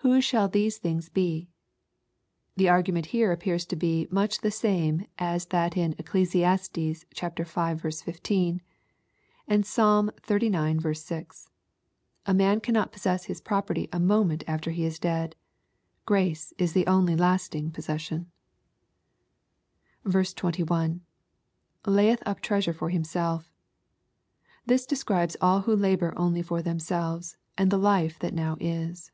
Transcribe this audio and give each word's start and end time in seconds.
[Whose 0.10 0.24
shall 0.24 0.48
these 0.48 0.78
things 0.78 1.10
he."] 1.14 1.50
The 2.56 2.70
argument 2.70 3.06
here 3.06 3.32
appears 3.32 3.66
to 3.66 3.76
be 3.76 4.08
much 4.10 4.38
the 4.38 4.50
same 4.50 5.04
as 5.18 5.44
that 5.48 5.76
in 5.76 5.94
Eccles. 5.98 6.32
v. 6.32 7.02
15, 7.04 8.62
and 9.46 9.66
Psalm 9.66 10.10
zxziz. 10.22 11.10
0. 11.10 11.26
A 12.24 12.32
man 12.34 12.60
cannot 12.60 12.92
possess 12.92 13.24
his 13.26 13.42
property 13.42 13.90
a 13.92 14.00
moment 14.00 14.42
after 14.46 14.70
he 14.70 14.86
is 14.86 14.98
dead. 14.98 15.36
Grace 16.06 16.54
is 16.56 16.72
the 16.72 16.86
only 16.86 17.14
lasting 17.14 17.70
possession. 17.70 18.30
21.— 20.10 21.02
[La/yeih 21.84 22.18
wp 22.20 22.40
treasure 22.40 22.72
for 22.72 22.90
himself^ 22.90 23.50
This 24.64 24.86
describes 24.86 25.36
all 25.42 25.60
who 25.60 25.76
labor 25.76 26.14
only 26.16 26.40
for 26.40 26.62
themselves, 26.62 27.36
and 27.58 27.70
the 27.70 27.76
life 27.78 28.18
that 28.20 28.32
now 28.32 28.56
is. 28.58 29.12